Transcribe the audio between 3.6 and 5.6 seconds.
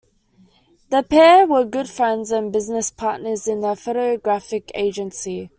a photographic agency.